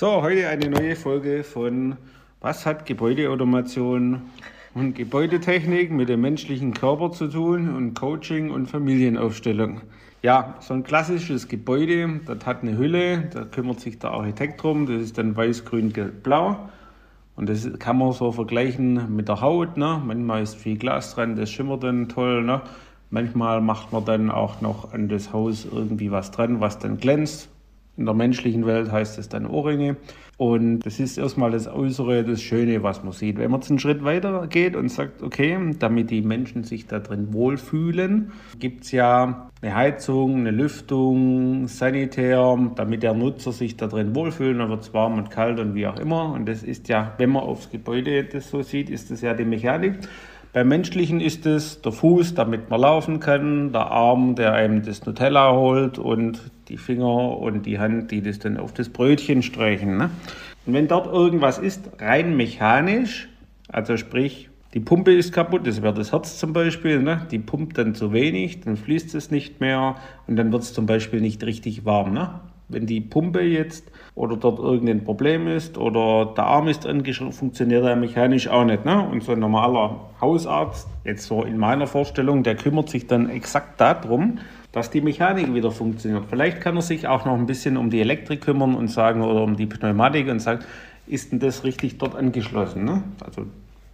[0.00, 1.98] So, heute eine neue Folge von
[2.40, 4.22] Was hat Gebäudeautomation
[4.72, 9.82] und Gebäudetechnik mit dem menschlichen Körper zu tun und Coaching und Familienaufstellung.
[10.22, 14.86] Ja, so ein klassisches Gebäude, das hat eine Hülle, da kümmert sich der Architekt drum,
[14.86, 16.56] das ist dann weiß, grün, gelb, blau.
[17.36, 19.76] Und das kann man so vergleichen mit der Haut.
[19.76, 20.00] Ne?
[20.02, 22.42] Manchmal ist viel Glas dran, das schimmert dann toll.
[22.42, 22.62] Ne?
[23.10, 27.50] Manchmal macht man dann auch noch an das Haus irgendwie was dran, was dann glänzt.
[28.00, 29.98] In der menschlichen Welt heißt es dann Ohrringe.
[30.38, 33.36] Und das ist erstmal das Äußere, das Schöne, was man sieht.
[33.36, 37.00] Wenn man jetzt einen Schritt weiter geht und sagt, okay, damit die Menschen sich da
[37.00, 43.86] drin wohlfühlen, gibt es ja eine Heizung, eine Lüftung, Sanitär, damit der Nutzer sich da
[43.86, 46.32] drin wohlfühlt, dann wird es warm und kalt und wie auch immer.
[46.32, 49.44] Und das ist ja, wenn man aufs Gebäude das so sieht, ist das ja die
[49.44, 49.98] Mechanik.
[50.52, 55.06] Beim Menschlichen ist es der Fuß, damit man laufen kann, der Arm, der einem das
[55.06, 59.96] Nutella holt und die Finger und die Hand, die das dann auf das Brötchen streichen.
[59.96, 60.10] Ne?
[60.66, 63.28] Und wenn dort irgendwas ist, rein mechanisch,
[63.68, 67.26] also sprich, die Pumpe ist kaputt, das wäre das Herz zum Beispiel, ne?
[67.30, 69.94] die pumpt dann zu wenig, dann fließt es nicht mehr
[70.26, 72.12] und dann wird es zum Beispiel nicht richtig warm.
[72.12, 72.40] Ne?
[72.70, 77.84] Wenn die Pumpe jetzt oder dort irgendein Problem ist oder der Arm ist angeschraubt, funktioniert
[77.84, 78.84] er mechanisch auch nicht.
[78.84, 79.08] Ne?
[79.08, 83.80] Und so ein normaler Hausarzt, jetzt so in meiner Vorstellung, der kümmert sich dann exakt
[83.80, 84.38] darum,
[84.72, 86.24] dass die Mechanik wieder funktioniert.
[86.28, 89.42] Vielleicht kann er sich auch noch ein bisschen um die Elektrik kümmern und sagen oder
[89.42, 90.66] um die Pneumatik und sagt,
[91.06, 92.84] ist denn das richtig dort angeschlossen?
[92.84, 93.02] Ne?
[93.24, 93.46] Also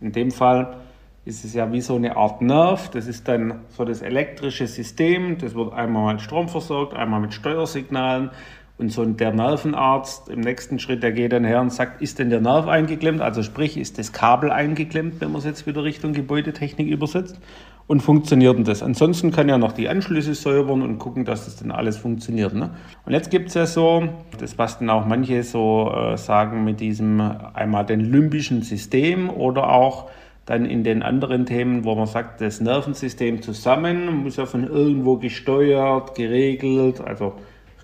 [0.00, 0.76] in dem Fall
[1.24, 2.90] ist es ja wie so eine Art Nerv.
[2.90, 5.38] Das ist dann so das elektrische System.
[5.38, 8.30] Das wird einmal mit Strom versorgt, einmal mit Steuersignalen.
[8.76, 12.30] Und so der Nervenarzt im nächsten Schritt, der geht dann her und sagt, ist denn
[12.30, 13.20] der Nerv eingeklemmt?
[13.20, 17.38] Also sprich, ist das Kabel eingeklemmt, wenn man es jetzt wieder Richtung Gebäudetechnik übersetzt?
[17.86, 18.82] Und funktioniert denn das?
[18.82, 22.54] Ansonsten kann ja noch die Anschlüsse säubern und gucken, dass das dann alles funktioniert.
[22.54, 22.70] Ne?
[23.04, 24.08] Und jetzt gibt es ja so,
[24.38, 29.70] das was dann auch manche so äh, sagen mit diesem einmal den limbischen System oder
[29.70, 30.08] auch
[30.46, 35.16] dann in den anderen Themen, wo man sagt, das Nervensystem zusammen muss ja von irgendwo
[35.16, 37.34] gesteuert, geregelt, also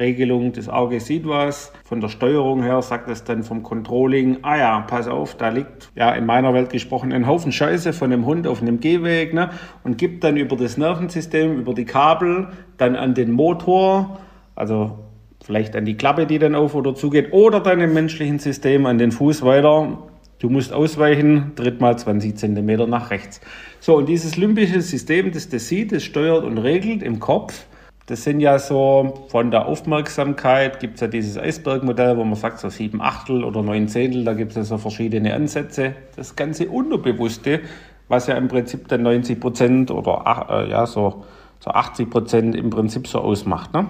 [0.01, 1.73] Regelung, das Auge sieht was.
[1.85, 5.93] Von der Steuerung her sagt es dann vom Controlling, ah ja, pass auf, da liegt,
[5.95, 9.51] ja, in meiner Welt gesprochen, ein Haufen Scheiße von einem Hund auf einem Gehweg, ne?
[9.85, 14.19] Und gibt dann über das Nervensystem, über die Kabel, dann an den Motor,
[14.57, 14.99] also
[15.45, 18.99] vielleicht an die Klappe, die dann auf oder zugeht, oder dann im menschlichen System an
[18.99, 19.99] den Fuß weiter.
[20.39, 23.43] Du musst ausweichen, tritt mal 20 Zentimeter nach rechts.
[23.79, 27.67] So, und dieses limbische System, das das sieht, das steuert und regelt im Kopf,
[28.11, 32.59] das sind ja so von der Aufmerksamkeit, gibt es ja dieses Eisbergmodell, wo man sagt,
[32.59, 35.95] so sieben Achtel oder neun Zehntel, da gibt es ja so verschiedene Ansätze.
[36.17, 37.61] Das ganze Unterbewusste,
[38.09, 41.25] was ja im Prinzip dann 90 Prozent oder äh, ja, so,
[41.61, 43.73] so 80 Prozent im Prinzip so ausmacht.
[43.75, 43.87] Ne?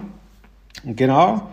[0.83, 1.49] Und genau,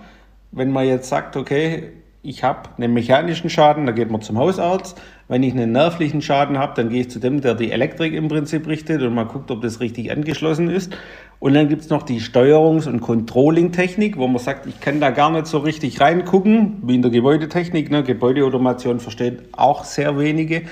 [0.53, 1.93] wenn man jetzt sagt, okay,
[2.23, 5.01] ich habe einen mechanischen Schaden, dann geht man zum Hausarzt.
[5.29, 8.29] Wenn ich einen nervlichen Schaden habe, dann gehe ich zu dem, der die Elektrik im
[8.29, 10.95] Prinzip richtet und mal guckt, ob das richtig angeschlossen ist.
[11.41, 15.11] Und dann gibt es noch die Steuerungs- und Controlling-Technik, wo man sagt, ich kann da
[15.11, 17.91] gar nicht so richtig reingucken, wie in der Gebäudetechnik.
[17.91, 18.03] Ne?
[18.03, 20.63] Gebäudeautomation versteht auch sehr wenige.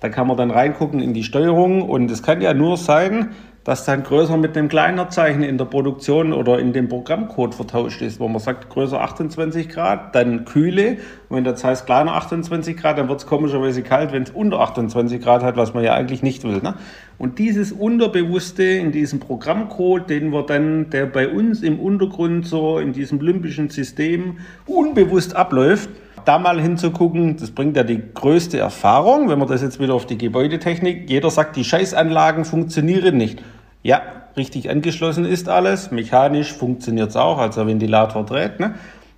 [0.00, 3.30] Da kann man dann reingucken in die Steuerung und es kann ja nur sein,
[3.64, 8.02] dass dann größer mit einem kleiner Zeichen in der Produktion oder in dem Programmcode vertauscht
[8.02, 10.98] ist, wo man sagt größer 28 Grad, dann kühle.
[11.30, 14.60] Und wenn das heißt kleiner 28 Grad, dann wird es komischerweise kalt, wenn es unter
[14.60, 16.60] 28 Grad hat, was man ja eigentlich nicht will.
[16.62, 16.74] Ne?
[17.16, 22.78] Und dieses Unterbewusste in diesem Programmcode, den wir dann, der bei uns im Untergrund so
[22.78, 25.88] in diesem limbischen System unbewusst abläuft,
[26.24, 30.06] da mal hinzugucken, das bringt ja die größte Erfahrung, wenn man das jetzt wieder auf
[30.06, 33.42] die Gebäudetechnik, jeder sagt, die Scheißanlagen funktionieren nicht.
[33.82, 34.02] Ja,
[34.36, 35.90] richtig angeschlossen ist alles.
[35.90, 38.60] Mechanisch funktioniert es auch, also Ventilator dreht.
[38.60, 38.74] Ne?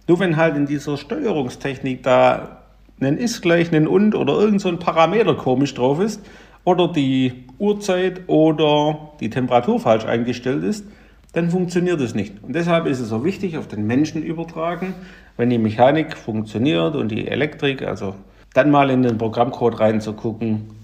[0.09, 2.63] Nur wenn halt in dieser Steuerungstechnik da
[3.01, 6.25] ein ist gleich ein und oder irgend so ein Parameter komisch drauf ist
[6.65, 10.87] oder die Uhrzeit oder die Temperatur falsch eingestellt ist,
[11.33, 12.43] dann funktioniert es nicht.
[12.43, 14.95] Und deshalb ist es so wichtig, auf den Menschen übertragen,
[15.37, 18.15] wenn die Mechanik funktioniert und die Elektrik, also
[18.55, 20.77] dann mal in den Programmcode reinzugucken,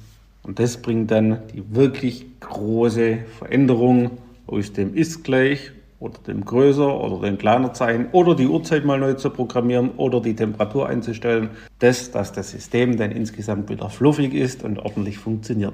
[0.43, 5.70] und das bringt dann die wirklich große Veränderung aus dem ist gleich
[6.00, 10.20] oder dem größer oder dem kleiner Zeichen oder die Uhrzeit mal neu zu programmieren oder
[10.20, 15.72] die Temperatur einzustellen, das, dass das System dann insgesamt wieder fluffig ist und ordentlich funktioniert.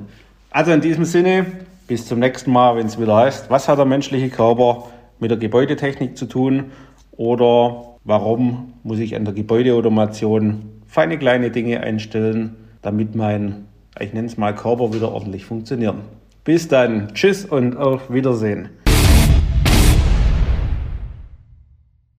[0.51, 1.47] Also in diesem Sinne,
[1.89, 4.85] bis zum nächsten Mal, wenn es wieder heißt, was hat der menschliche Körper
[5.19, 6.67] mit der Gebäudetechnik zu tun
[7.17, 13.65] oder warum muss ich an der Gebäudeautomation feine kleine Dinge einstellen, damit mein
[14.01, 16.03] ich nenne es mal Körper wieder ordentlich funktionieren.
[16.45, 18.69] Bis dann, tschüss und auf Wiedersehen.